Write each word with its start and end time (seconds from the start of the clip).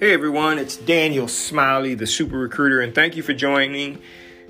Hey 0.00 0.12
everyone, 0.12 0.58
it's 0.58 0.76
Daniel 0.76 1.28
Smiley, 1.28 1.94
the 1.94 2.08
Super 2.08 2.36
Recruiter, 2.36 2.80
and 2.80 2.92
thank 2.92 3.14
you 3.14 3.22
for 3.22 3.32
joining 3.32 4.02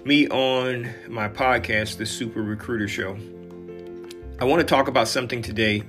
me 0.02 0.27
on 0.29 0.88
my 1.06 1.29
podcast, 1.29 1.98
The 1.98 2.06
Super 2.06 2.43
Recruiter 2.43 2.88
Show. 2.88 3.18
I 4.41 4.46
want 4.46 4.61
to 4.61 4.66
talk 4.66 4.88
about 4.88 5.07
something 5.07 5.43
today 5.43 5.82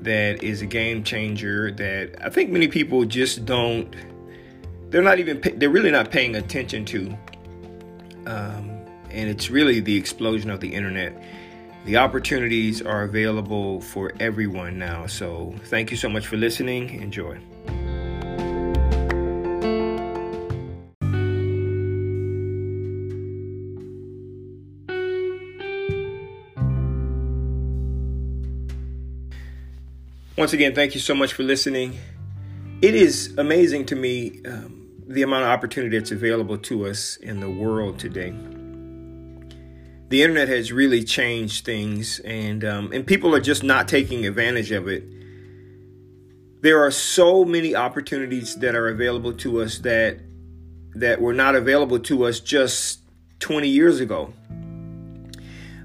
that 0.00 0.42
is 0.42 0.62
a 0.62 0.66
game 0.66 1.04
changer 1.04 1.70
that 1.70 2.16
I 2.20 2.28
think 2.28 2.50
many 2.50 2.66
people 2.66 3.04
just 3.04 3.44
don't, 3.44 3.94
they're 4.90 5.00
not 5.00 5.20
even, 5.20 5.42
they're 5.58 5.70
really 5.70 5.92
not 5.92 6.10
paying 6.10 6.34
attention 6.34 6.84
to. 6.86 7.16
Um, 8.26 8.84
and 9.10 9.30
it's 9.30 9.48
really 9.48 9.78
the 9.78 9.96
explosion 9.96 10.50
of 10.50 10.58
the 10.58 10.74
internet. 10.74 11.22
The 11.84 11.98
opportunities 11.98 12.82
are 12.82 13.04
available 13.04 13.80
for 13.80 14.12
everyone 14.18 14.76
now. 14.76 15.06
So 15.06 15.54
thank 15.66 15.92
you 15.92 15.96
so 15.96 16.08
much 16.08 16.26
for 16.26 16.36
listening. 16.36 17.00
Enjoy. 17.00 17.38
Once 30.38 30.52
again, 30.52 30.72
thank 30.72 30.94
you 30.94 31.00
so 31.00 31.16
much 31.16 31.32
for 31.32 31.42
listening. 31.42 31.98
It 32.80 32.94
is 32.94 33.34
amazing 33.38 33.86
to 33.86 33.96
me 33.96 34.40
um, 34.46 34.88
the 35.08 35.22
amount 35.22 35.42
of 35.42 35.50
opportunity 35.50 35.98
that's 35.98 36.12
available 36.12 36.56
to 36.58 36.86
us 36.86 37.16
in 37.16 37.40
the 37.40 37.50
world 37.50 37.98
today. 37.98 38.30
The 40.10 40.22
internet 40.22 40.46
has 40.46 40.70
really 40.70 41.02
changed 41.02 41.64
things, 41.64 42.20
and 42.20 42.64
um, 42.64 42.92
and 42.92 43.04
people 43.04 43.34
are 43.34 43.40
just 43.40 43.64
not 43.64 43.88
taking 43.88 44.26
advantage 44.26 44.70
of 44.70 44.86
it. 44.86 45.02
There 46.62 46.84
are 46.84 46.92
so 46.92 47.44
many 47.44 47.74
opportunities 47.74 48.54
that 48.60 48.76
are 48.76 48.86
available 48.86 49.32
to 49.38 49.60
us 49.60 49.78
that 49.80 50.20
that 50.94 51.20
were 51.20 51.34
not 51.34 51.56
available 51.56 51.98
to 51.98 52.26
us 52.26 52.38
just 52.38 53.00
20 53.40 53.66
years 53.66 53.98
ago. 53.98 54.32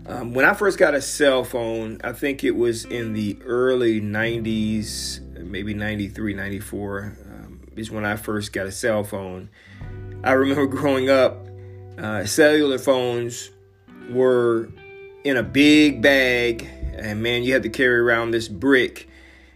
Um, 0.05 0.33
when 0.33 0.43
I 0.43 0.53
first 0.53 0.77
got 0.77 0.93
a 0.93 1.01
cell 1.01 1.45
phone, 1.45 2.01
I 2.03 2.11
think 2.11 2.43
it 2.43 2.51
was 2.51 2.83
in 2.83 3.13
the 3.13 3.37
early 3.45 4.01
90s, 4.01 5.21
maybe 5.37 5.73
93, 5.73 6.33
94, 6.33 7.17
um, 7.25 7.61
is 7.77 7.89
when 7.89 8.03
I 8.03 8.17
first 8.17 8.51
got 8.51 8.65
a 8.65 8.71
cell 8.71 9.05
phone. 9.05 9.49
I 10.23 10.33
remember 10.33 10.65
growing 10.67 11.09
up, 11.09 11.47
uh, 11.97 12.25
cellular 12.25 12.79
phones 12.79 13.49
were 14.09 14.69
in 15.23 15.37
a 15.37 15.43
big 15.43 16.01
bag, 16.01 16.67
and 16.97 17.23
man, 17.23 17.43
you 17.43 17.53
had 17.53 17.63
to 17.63 17.69
carry 17.69 17.99
around 17.99 18.31
this 18.31 18.49
brick 18.49 19.07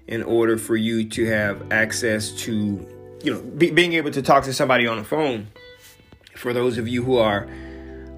in 0.08 0.24
order 0.24 0.58
for 0.58 0.78
you 0.78 1.10
to 1.10 1.26
have 1.26 1.74
access 1.74 2.32
to, 2.32 2.88
you 3.22 3.34
know, 3.34 3.42
be, 3.42 3.72
being 3.72 3.94
able 3.94 4.12
to 4.12 4.22
talk 4.22 4.46
to 4.46 4.54
somebody 4.54 4.88
on 4.88 4.98
the 4.98 5.04
phone. 5.04 5.48
For 6.38 6.54
those 6.54 6.78
of 6.78 6.88
you 6.88 7.04
who 7.04 7.18
are 7.18 7.50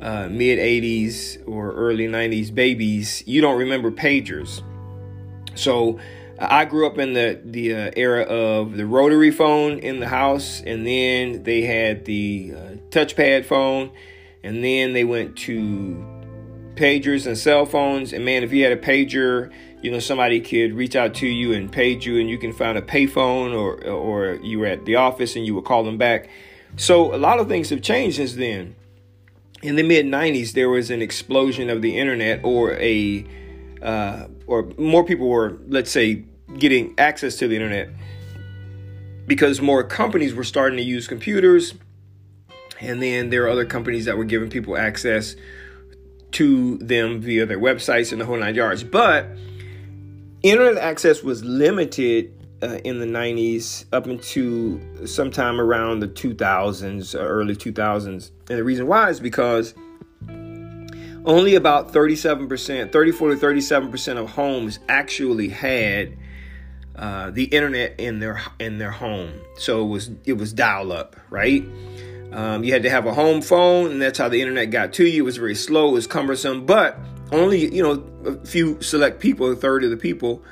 uh, 0.02 0.28
mid 0.30 0.59
80s 0.59 1.47
or 1.47 1.73
early 1.73 2.08
90s 2.08 2.53
babies, 2.53 3.23
you 3.25 3.42
don't 3.42 3.58
remember 3.58 3.92
pagers. 3.92 4.61
So 5.56 6.00
I 6.39 6.64
grew 6.66 6.88
up 6.88 6.97
in 6.97 7.14
the 7.14 7.39
the 7.44 7.75
uh, 7.75 7.91
era 7.97 8.23
of 8.23 8.78
the 8.78 8.86
rotary 8.86 9.31
phone 9.31 9.80
in 9.80 10.00
the 10.00 10.08
house, 10.08 10.61
and 10.66 10.88
then 10.88 11.44
they 11.44 11.64
had 11.64 12.06
the 12.06 12.53
uh, 12.56 12.59
touchpad 12.91 13.45
phone, 13.45 13.91
and 14.41 14.64
then 14.64 14.94
they 14.94 15.03
went 15.03 15.36
to 15.39 16.06
pagers 16.75 17.28
and 17.28 17.38
cell 17.38 17.66
phones. 17.66 18.13
And 18.13 18.23
man, 18.23 18.44
if 18.44 18.53
you 18.53 18.63
had 18.63 18.72
a 18.72 18.78
pager, 18.78 19.52
you 19.81 19.91
know 19.91 20.00
somebody 20.00 20.39
could 20.39 20.73
reach 20.73 20.95
out 20.95 21.13
to 21.16 21.28
you 21.28 21.52
and 21.52 21.69
page 21.69 22.06
you, 22.06 22.19
and 22.19 22.30
you 22.30 22.38
can 22.38 22.53
find 22.53 22.78
a 22.78 22.81
payphone, 22.81 23.53
or 23.53 23.84
or 23.86 24.36
you 24.36 24.59
were 24.59 24.67
at 24.67 24.86
the 24.86 24.95
office 24.95 25.36
and 25.36 25.45
you 25.45 25.56
would 25.56 25.66
call 25.66 25.84
them 25.84 25.97
back. 25.97 26.30
So 26.78 27.13
a 27.13 27.17
lot 27.17 27.39
of 27.39 27.50
things 27.50 27.69
have 27.72 27.81
changed 27.81 28.16
since 28.17 28.35
then 28.35 28.75
in 29.62 29.75
the 29.75 29.84
mid 29.84 30.06
90s 30.06 30.53
there 30.53 30.70
was 30.70 30.90
an 30.90 31.02
explosion 31.02 31.70
of 31.70 31.81
the 31.81 31.97
internet 31.97 32.42
or 32.44 32.74
a 32.74 33.25
uh, 33.81 34.28
or 34.47 34.64
more 34.78 35.03
people 35.03 35.28
were 35.28 35.58
let's 35.68 35.92
say 35.92 36.24
getting 36.58 36.94
access 36.97 37.36
to 37.38 37.47
the 37.47 37.56
internet 37.56 37.90
because 39.30 39.62
more 39.62 39.84
companies 39.84 40.34
were 40.34 40.44
starting 40.44 40.78
to 40.78 40.84
use 40.84 41.08
computers. 41.08 41.75
And 42.81 43.02
then 43.02 43.30
there 43.30 43.44
are 43.44 43.50
other 43.50 43.66
companies 43.66 44.06
that 44.06 44.18
were 44.18 44.25
giving 44.25 44.50
people 44.50 44.75
access 44.75 45.36
to 46.31 46.78
them 46.80 47.22
via 47.22 47.46
their 47.46 47.59
websites 47.59 48.12
and 48.12 48.19
the 48.19 48.25
whole 48.25 48.38
nine 48.38 48.56
yards. 48.56 48.84
But 48.84 49.28
internet 50.42 50.81
access 50.81 51.22
was 51.22 51.44
limited 51.44 52.34
uh, 52.62 52.80
in 52.84 53.00
the 53.00 53.06
90s 53.06 53.86
up 53.94 54.08
into 54.08 55.08
sometime 55.08 55.59
around 55.59 56.00
the 56.00 56.08
2000s, 56.08 57.16
uh, 57.16 57.20
early 57.20 57.56
2000s. 57.56 58.31
And 58.50 58.59
the 58.59 58.64
reason 58.64 58.88
why 58.88 59.09
is 59.09 59.20
because 59.20 59.74
only 61.25 61.56
about 61.56 61.94
37%, 61.94 62.92
34 62.92 63.30
to 63.30 63.36
37% 63.36 64.18
of 64.18 64.30
homes 64.30 64.80
actually 64.88 65.50
had 65.50 66.18
uh, 66.96 67.31
the 67.31 67.46
internet 67.46 67.96
in 67.98 68.19
their 68.19 68.42
in 68.59 68.78
their 68.78 68.92
home. 68.92 69.31
So 69.58 69.86
it 69.86 69.88
was 69.88 70.12
it 70.25 70.34
was 70.34 70.52
dial 70.52 70.92
up, 70.92 71.16
right? 71.30 71.64
Um, 72.31 72.64
you 72.64 72.74
had 72.74 72.84
to 72.84 72.90
have 72.90 73.06
a 73.06 73.14
home 73.14 73.42
phone, 73.42 73.92
and 73.92 74.02
that's 74.02 74.19
how 74.19 74.30
the 74.30 74.42
internet 74.42 74.69
got 74.69 74.94
to 74.94 75.06
you. 75.06 75.24
It 75.24 75.25
was 75.25 75.38
very 75.38 75.56
slow, 75.56 75.90
it 75.90 75.94
was 75.94 76.08
cumbersome, 76.08 76.66
but 76.66 77.00
only 77.31 77.74
you 77.74 77.81
know 77.81 78.03
a 78.25 78.46
few 78.46 78.81
select 78.81 79.19
people, 79.19 79.52
a 79.52 79.56
third 79.56 79.84
of 79.84 79.92
the 79.92 79.98
people, 79.98 80.44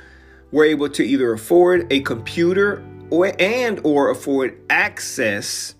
were 0.50 0.64
able 0.64 0.88
to 0.88 1.04
either 1.04 1.32
afford 1.32 1.92
a 1.92 2.00
computer 2.00 2.84
or 3.10 3.32
and 3.38 3.80
or 3.84 4.10
afford 4.10 4.58
access 4.70 5.74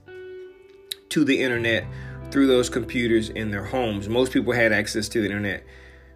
to 1.09 1.25
the 1.25 1.43
internet 1.43 1.85
through 2.31 2.47
those 2.47 2.69
computers 2.69 3.31
in 3.31 3.51
their 3.51 3.65
homes. 3.65 4.09
Most 4.09 4.33
people 4.33 4.53
had 4.53 4.73
access 4.73 5.09
to 5.11 5.21
the 5.21 5.27
internet 5.27 5.65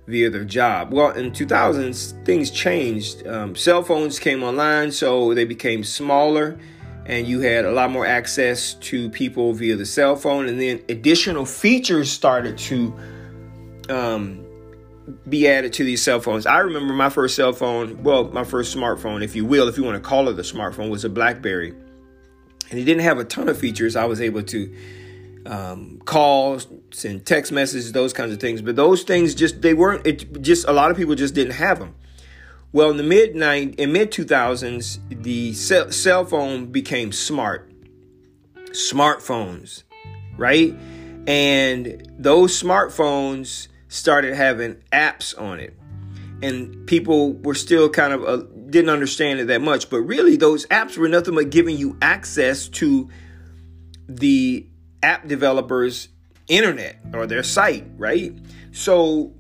via 0.07 0.31
their 0.31 0.45
job. 0.45 0.93
Well, 0.93 1.11
in 1.13 1.31
2000s, 1.31 2.25
things 2.25 2.51
changed. 2.51 3.27
Um, 3.27 3.57
cell 3.57 3.83
phones 3.83 4.19
came 4.19 4.43
online, 4.43 4.93
so 4.93 5.33
they 5.33 5.45
became 5.45 5.85
smaller, 5.85 6.59
and 7.07 7.27
you 7.27 7.41
had 7.41 7.65
a 7.65 7.73
lot 7.73 7.91
more 7.91 8.05
access 8.05 8.75
to 8.75 9.09
people 9.11 9.53
via 9.53 9.77
the 9.77 9.87
cell 9.87 10.17
phone. 10.17 10.49
And 10.49 10.61
then 10.61 10.83
additional 10.89 11.47
features 11.47 12.11
started 12.11 12.59
to 12.59 12.95
um, 13.89 14.45
be 15.29 15.49
added 15.49 15.73
to 15.75 15.85
these 15.85 16.03
cell 16.03 16.21
phones. 16.21 16.47
I 16.47 16.59
remember 16.59 16.93
my 16.93 17.11
first 17.11 17.35
cell 17.35 17.53
phone, 17.53 18.03
well, 18.03 18.25
my 18.25 18.45
first 18.45 18.77
smartphone, 18.77 19.23
if 19.23 19.35
you 19.35 19.45
will, 19.45 19.69
if 19.69 19.77
you 19.77 19.85
want 19.85 20.03
to 20.03 20.09
call 20.09 20.29
it 20.29 20.39
a 20.39 20.43
smartphone, 20.43 20.91
was 20.91 21.05
a 21.05 21.09
Blackberry. 21.09 21.71
And 22.71 22.79
it 22.79 22.85
didn't 22.85 23.03
have 23.03 23.19
a 23.19 23.25
ton 23.25 23.49
of 23.49 23.59
features. 23.59 23.97
I 23.97 24.05
was 24.05 24.21
able 24.21 24.43
to 24.45 24.77
um, 25.47 26.01
call, 26.05 26.61
send 26.93 27.27
text 27.27 27.53
messages, 27.53 27.93
those 27.93 28.13
kinds 28.13 28.33
of 28.33 28.41
things. 28.41 28.63
But 28.63 28.77
those 28.77 29.03
things 29.03 29.35
just, 29.35 29.61
they 29.61 29.75
weren't, 29.75 30.07
it 30.07 30.41
just, 30.41 30.67
a 30.69 30.73
lot 30.73 30.91
of 30.91 30.97
people 30.97 31.15
just 31.15 31.35
didn't 31.35 31.55
have 31.55 31.79
them. 31.79 31.95
Well, 32.73 32.91
in 32.91 32.97
the 32.97 33.03
mid 33.03 33.35
nine, 33.35 33.75
in 33.77 33.93
mid 33.93 34.11
2000s, 34.11 34.99
the 35.23 35.53
cell, 35.53 35.93
cell 35.93 36.25
phone 36.25 36.67
became 36.67 37.13
smart. 37.13 37.71
Smartphones, 38.71 39.83
right? 40.39 40.75
And 41.27 42.11
those 42.19 42.61
smartphones, 42.61 43.69
started 43.93 44.35
having 44.35 44.77
apps 44.91 45.39
on 45.39 45.61
it. 45.61 45.79
And 46.43 46.87
people 46.87 47.35
were 47.35 47.55
still 47.55 47.89
kind 47.91 48.13
of 48.13 48.25
uh, 48.25 48.45
didn't 48.71 48.91
understand 48.91 49.39
it 49.39 49.47
that 49.49 49.61
much. 49.61 49.91
But 49.91 50.01
really, 50.01 50.37
those 50.37 50.67
apps 50.67 50.97
were 50.97 51.09
nothing 51.09 51.35
but 51.35 51.51
giving 51.51 51.77
you 51.77 51.97
access 52.03 52.69
to 52.69 53.09
the 54.09 54.67
app 55.03 55.29
developers' 55.29 56.09
internet 56.49 56.97
or 57.13 57.27
their 57.27 57.43
site, 57.43 57.85
right? 57.97 58.37
So 58.73 59.35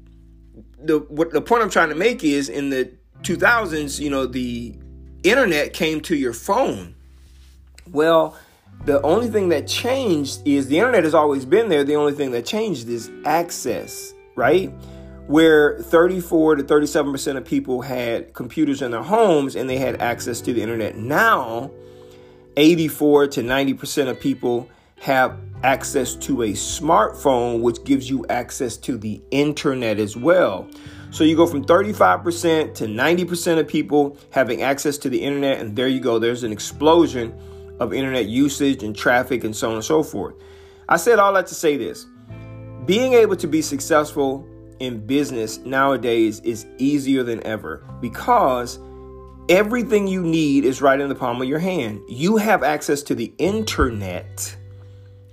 the 0.79 0.99
what 1.09 1.33
the 1.33 1.41
point 1.41 1.63
I'm 1.63 1.71
trying 1.71 1.89
to 1.89 1.95
make 1.97 2.23
is 2.23 2.49
in 2.49 2.71
the 2.71 2.93
2000s, 3.23 3.99
you 3.99 4.11
know, 4.11 4.27
the 4.27 4.77
internet 5.25 5.73
came 5.73 6.01
to 6.03 6.15
your 6.15 6.35
phone. 6.35 6.95
Well, 7.91 8.37
the 8.85 9.01
only 9.03 9.29
thing 9.29 9.49
that 9.49 9.67
changed 9.67 10.47
is 10.47 10.69
the 10.69 10.79
internet 10.79 11.05
has 11.05 11.15
always 11.15 11.47
been 11.47 11.69
there. 11.69 11.85
The 11.85 11.97
only 11.97 12.13
thing 12.13 12.33
that 12.33 12.45
changed 12.45 12.89
is 12.89 13.11
access 13.25 14.15
right? 14.43 14.73
Where 15.29 15.79
34 15.79 16.57
to 16.57 16.65
37% 16.65 17.37
of 17.37 17.45
people 17.45 17.81
had 17.81 18.35
computers 18.35 18.83
in 18.83 18.91
their 18.91 19.03
homes 19.03 19.55
and 19.55 19.71
they 19.71 19.79
had 19.79 20.03
access 20.03 20.41
to 20.41 20.53
the 20.53 20.61
internet. 20.61 20.97
Now, 20.97 21.71
84 22.57 23.29
to 23.29 23.41
90% 23.43 24.09
of 24.09 24.19
people 24.19 24.69
have 25.01 25.39
access 25.63 26.17
to 26.17 26.43
a 26.43 26.49
smartphone, 26.55 27.61
which 27.61 27.85
gives 27.85 28.11
you 28.11 28.27
access 28.27 28.77
to 28.79 28.99
the 28.99 29.23
internet 29.31 30.01
as 30.01 30.17
well. 30.17 30.69
So 31.13 31.23
you 31.23 31.37
go 31.37 31.47
from 31.47 31.65
35% 31.65 32.75
to 32.75 32.87
90% 32.87 33.61
of 33.61 33.69
people 33.69 34.17
having 34.31 34.63
access 34.63 34.99
to 34.99 35.09
the 35.09 35.23
internet, 35.23 35.61
and 35.61 35.77
there 35.77 35.87
you 35.87 36.01
go. 36.01 36.19
There's 36.19 36.43
an 36.43 36.51
explosion 36.51 37.33
of 37.79 37.93
internet 37.93 38.27
usage 38.27 38.83
and 38.83 38.97
traffic 38.97 39.45
and 39.45 39.55
so 39.55 39.69
on 39.69 39.75
and 39.77 39.85
so 39.85 40.03
forth. 40.03 40.35
I 40.89 40.97
said 40.97 41.21
all 41.21 41.33
that 41.35 41.47
to 41.47 41.55
say 41.55 41.77
this 41.77 42.07
being 42.85 43.15
able 43.15 43.37
to 43.37 43.47
be 43.47 43.63
successful 43.63 44.47
in 44.79 45.07
business 45.07 45.59
nowadays 45.59 46.41
is 46.41 46.67
easier 46.79 47.23
than 47.23 47.45
ever 47.47 47.87
because 48.01 48.79
Everything 49.49 50.07
you 50.07 50.23
need 50.23 50.65
is 50.65 50.81
right 50.81 51.01
in 51.01 51.09
the 51.09 51.17
palm 51.17 51.43
of 51.43 51.49
your 51.49 51.59
hand. 51.59 52.01
You 52.09 52.37
have 52.37 52.63
access 52.63 53.03
to 53.03 53.15
the 53.15 53.33
internet 53.39 54.57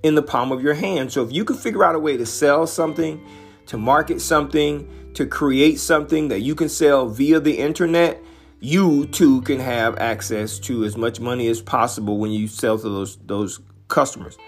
in 0.02 0.16
the 0.16 0.24
palm 0.24 0.52
of 0.52 0.64
your 0.64 0.74
hand. 0.74 1.12
So 1.12 1.24
if 1.24 1.32
you 1.32 1.46
can 1.46 1.56
figure 1.56 1.84
out 1.86 1.94
a 1.94 2.00
way 2.00 2.18
to 2.18 2.26
sell 2.26 2.66
something, 2.66 3.24
to 3.68 3.78
market 3.78 4.20
something, 4.20 5.12
to 5.14 5.28
create 5.28 5.80
something 5.80 6.30
that 6.30 6.40
you 6.40 6.56
can 6.56 6.70
sell 6.70 7.08
via 7.08 7.40
the 7.40 7.60
internet, 7.60 8.22
you 8.60 9.06
too 9.06 9.42
can 9.44 9.60
have 9.60 9.96
access 10.00 10.58
to 10.60 10.84
as 10.86 10.98
much 10.98 11.20
money 11.20 11.48
as 11.48 11.62
possible 11.62 12.18
when 12.18 12.32
you 12.32 12.48
sell 12.48 12.80
to 12.80 12.90
those 12.90 13.18
those 13.28 13.60
customers. 13.90 14.40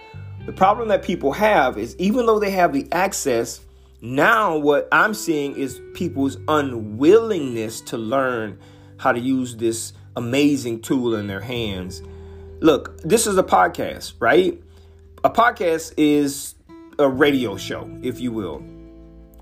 The 0.45 0.53
problem 0.53 0.87
that 0.87 1.03
people 1.03 1.33
have 1.33 1.77
is 1.77 1.95
even 1.97 2.25
though 2.25 2.39
they 2.39 2.49
have 2.51 2.73
the 2.73 2.87
access, 2.91 3.61
now 4.01 4.57
what 4.57 4.87
I'm 4.91 5.13
seeing 5.13 5.55
is 5.55 5.79
people's 5.93 6.37
unwillingness 6.47 7.81
to 7.81 7.97
learn 7.97 8.57
how 8.97 9.11
to 9.11 9.19
use 9.19 9.55
this 9.55 9.93
amazing 10.15 10.81
tool 10.81 11.15
in 11.15 11.27
their 11.27 11.41
hands. 11.41 12.01
Look, 12.59 12.99
this 13.01 13.27
is 13.27 13.37
a 13.37 13.43
podcast, 13.43 14.13
right? 14.19 14.61
A 15.23 15.29
podcast 15.29 15.93
is 15.97 16.55
a 16.97 17.07
radio 17.07 17.55
show, 17.55 17.89
if 18.01 18.19
you 18.19 18.31
will, 18.31 18.63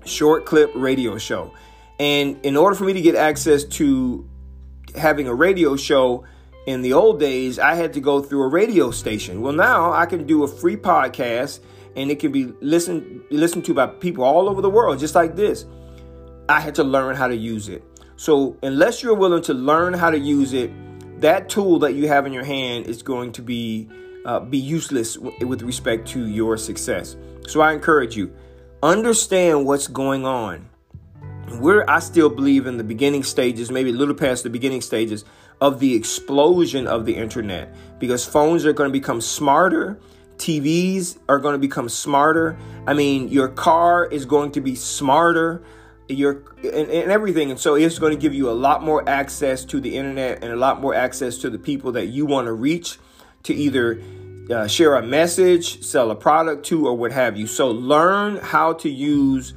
short 0.04 0.44
clip 0.44 0.70
radio 0.74 1.16
show. 1.16 1.54
And 1.98 2.38
in 2.44 2.56
order 2.56 2.76
for 2.76 2.84
me 2.84 2.92
to 2.92 3.00
get 3.00 3.14
access 3.14 3.64
to 3.64 4.28
having 4.94 5.28
a 5.28 5.34
radio 5.34 5.76
show 5.76 6.24
in 6.70 6.82
the 6.82 6.92
old 6.92 7.18
days, 7.20 7.58
I 7.58 7.74
had 7.74 7.92
to 7.94 8.00
go 8.00 8.22
through 8.22 8.42
a 8.42 8.48
radio 8.48 8.90
station. 8.90 9.40
Well, 9.40 9.52
now 9.52 9.92
I 9.92 10.06
can 10.06 10.26
do 10.26 10.44
a 10.44 10.48
free 10.48 10.76
podcast 10.76 11.60
and 11.96 12.10
it 12.10 12.20
can 12.20 12.32
be 12.32 12.52
listened 12.60 13.22
listened 13.30 13.64
to 13.66 13.74
by 13.74 13.86
people 13.86 14.24
all 14.24 14.48
over 14.48 14.62
the 14.62 14.70
world, 14.70 14.98
just 14.98 15.14
like 15.14 15.36
this. 15.36 15.66
I 16.48 16.60
had 16.60 16.74
to 16.76 16.84
learn 16.84 17.16
how 17.16 17.28
to 17.28 17.36
use 17.36 17.68
it. 17.68 17.82
So 18.16 18.56
unless 18.62 19.02
you're 19.02 19.14
willing 19.14 19.42
to 19.44 19.54
learn 19.54 19.94
how 19.94 20.10
to 20.10 20.18
use 20.18 20.52
it, 20.52 20.70
that 21.20 21.48
tool 21.48 21.78
that 21.80 21.94
you 21.94 22.08
have 22.08 22.26
in 22.26 22.32
your 22.32 22.44
hand 22.44 22.86
is 22.86 23.02
going 23.02 23.32
to 23.32 23.42
be 23.42 23.88
uh, 24.24 24.40
be 24.40 24.58
useless 24.58 25.14
w- 25.14 25.46
with 25.46 25.62
respect 25.62 26.06
to 26.08 26.26
your 26.26 26.56
success. 26.56 27.16
So 27.48 27.60
I 27.60 27.72
encourage 27.72 28.16
you, 28.16 28.32
understand 28.82 29.66
what's 29.66 29.88
going 29.88 30.26
on. 30.26 30.68
We're 31.58 31.84
I 31.88 31.98
still 31.98 32.28
believe 32.30 32.66
in 32.66 32.76
the 32.76 32.84
beginning 32.84 33.24
stages, 33.24 33.70
maybe 33.70 33.90
a 33.90 33.94
little 33.94 34.14
past 34.14 34.44
the 34.44 34.50
beginning 34.50 34.82
stages 34.82 35.24
of 35.60 35.80
the 35.80 35.94
explosion 35.94 36.86
of 36.86 37.06
the 37.06 37.14
internet 37.14 37.74
because 37.98 38.24
phones 38.24 38.64
are 38.64 38.72
going 38.72 38.88
to 38.88 38.92
become 38.92 39.20
smarter. 39.20 40.00
TVs 40.38 41.18
are 41.28 41.38
going 41.38 41.52
to 41.52 41.58
become 41.58 41.88
smarter. 41.88 42.56
I 42.86 42.94
mean, 42.94 43.28
your 43.28 43.48
car 43.48 44.06
is 44.06 44.24
going 44.24 44.52
to 44.52 44.60
be 44.60 44.74
smarter 44.74 45.62
your 46.10 46.42
and, 46.58 46.90
and, 46.90 47.10
everything 47.10 47.50
and 47.50 47.60
so 47.60 47.74
it's 47.74 47.98
going 47.98 48.12
to 48.12 48.18
give 48.18 48.34
you 48.34 48.50
a 48.50 48.52
lot 48.52 48.82
more 48.82 49.08
access 49.08 49.64
to 49.64 49.80
the 49.80 49.96
internet 49.96 50.42
and 50.42 50.52
a 50.52 50.56
lot 50.56 50.80
more 50.80 50.94
access 50.94 51.38
to 51.38 51.50
the 51.50 51.58
people 51.58 51.92
that 51.92 52.06
you 52.06 52.26
want 52.26 52.46
to 52.46 52.52
reach 52.52 52.98
to 53.44 53.54
either 53.54 54.02
uh, 54.50 54.66
share 54.66 54.96
a 54.96 55.02
message 55.02 55.82
sell 55.82 56.10
a 56.10 56.14
product 56.14 56.66
to 56.66 56.86
or 56.86 56.96
what 56.96 57.12
have 57.12 57.36
you 57.36 57.46
so 57.46 57.70
learn 57.70 58.36
how 58.36 58.72
to 58.72 58.90
use 58.90 59.54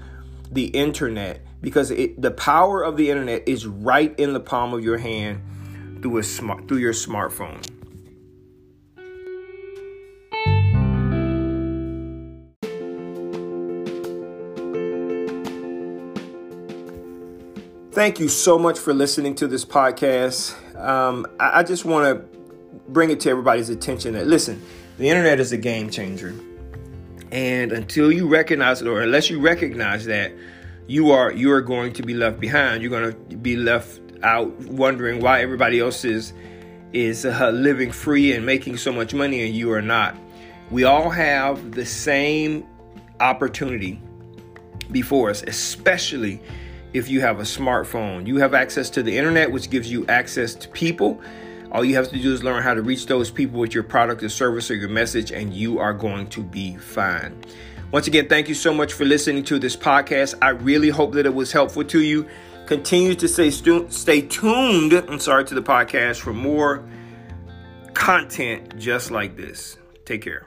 the 0.52 0.66
internet 0.68 1.42
because 1.62 1.90
it, 1.92 2.22
the 2.22 2.32
power 2.32 2.84
of 2.84 2.98
the 2.98 3.10
internet 3.10 3.48
is 3.48 3.66
right 3.66 4.18
in 4.20 4.34
the 4.34 4.40
palm 4.40 4.74
of 4.74 4.84
your 4.84 4.98
hand 4.98 5.42
through 6.04 6.18
a 6.18 6.24
smart 6.24 6.68
through 6.68 6.78
your 6.78 6.94
smartphone 6.94 7.62
Thank 17.94 18.20
you 18.20 18.28
so 18.28 18.58
much 18.58 18.80
for 18.80 18.92
listening 18.92 19.36
to 19.36 19.48
this 19.48 19.64
podcast. 19.64 20.56
Um, 20.76 21.28
I, 21.40 21.60
I 21.60 21.64
just 21.64 21.86
want 21.86 22.08
to 22.08 22.40
bring 22.90 23.12
it 23.12 23.20
to 23.20 23.30
everybody's 23.30 23.70
attention 23.70 24.14
that 24.14 24.26
listen, 24.26 24.64
the 24.98 25.10
internet 25.10 25.40
is 25.40 25.52
a 25.52 25.58
game 25.58 25.92
changer. 25.92 26.34
And 27.32 27.72
until 27.72 28.12
you 28.12 28.28
recognize 28.28 28.82
it, 28.82 28.88
or 28.88 29.02
unless 29.02 29.30
you 29.30 29.40
recognize 29.40 30.06
that, 30.06 30.34
you 30.88 31.12
are 31.12 31.32
you 31.32 31.52
are 31.52 31.62
going 31.62 31.94
to 31.94 32.02
be 32.02 32.16
left 32.16 32.40
behind. 32.40 32.82
You're 32.82 32.90
going 32.90 33.14
to 33.30 33.38
be 33.38 33.56
left 33.58 34.02
out 34.24 34.50
wondering 34.62 35.22
why 35.22 35.42
everybody 35.42 35.80
else 35.80 36.06
is 36.06 36.34
is 36.94 37.26
uh, 37.26 37.50
living 37.50 37.92
free 37.92 38.34
and 38.34 38.46
making 38.46 38.78
so 38.78 38.92
much 38.92 39.14
money 39.14 39.46
and 39.46 39.56
you 39.56 39.72
are 39.72 39.82
not. 39.82 40.16
We 40.70 40.84
all 40.84 41.10
have 41.10 41.72
the 41.72 41.86
same 41.86 42.66
opportunity 43.20 44.02
before 44.92 45.30
us, 45.30 45.44
especially 45.44 46.42
if 46.94 47.10
you 47.10 47.22
have 47.22 47.40
a 47.40 47.44
smartphone. 47.44 48.28
You 48.28 48.38
have 48.38 48.54
access 48.54 48.90
to 48.92 49.04
the 49.04 49.18
internet, 49.18 49.52
which 49.52 49.70
gives 49.70 49.92
you 49.92 50.06
access 50.08 50.54
to 50.56 50.70
people. 50.70 51.20
All 51.72 51.84
you 51.84 51.96
have 51.96 52.10
to 52.10 52.20
do 52.20 52.32
is 52.32 52.44
learn 52.44 52.62
how 52.62 52.76
to 52.76 52.84
reach 52.84 53.08
those 53.08 53.32
people 53.32 53.60
with 53.60 53.74
your 53.74 53.84
product 53.84 54.22
or 54.22 54.30
service 54.30 54.70
or 54.70 54.76
your 54.76 54.90
message, 54.90 55.32
and 55.32 55.54
you 55.54 55.80
are 55.80 55.94
going 55.94 56.28
to 56.28 56.44
be 56.44 56.78
fine. 56.78 57.44
Once 57.92 58.08
again, 58.08 58.28
thank 58.28 58.48
you 58.48 58.56
so 58.56 58.74
much 58.74 58.94
for 58.94 59.06
listening 59.06 59.44
to 59.44 59.60
this 59.60 59.76
podcast. 59.76 60.36
I 60.42 60.50
really 60.50 60.90
hope 60.90 61.14
that 61.14 61.26
it 61.26 61.34
was 61.34 61.52
helpful 61.52 61.84
to 61.86 62.02
you. 62.02 62.28
Continue 62.66 63.16
to 63.16 63.28
stay, 63.28 63.52
stu- 63.52 63.88
stay 63.90 64.22
tuned, 64.22 64.94
I'm 64.94 65.20
sorry, 65.20 65.46
to 65.46 65.56
the 65.56 65.62
podcast 65.62 66.22
for 66.22 66.34
more 66.34 66.84
content 67.94 68.78
just 68.78 69.12
like 69.12 69.36
this. 69.36 69.78
Take 70.06 70.22
care. 70.22 70.46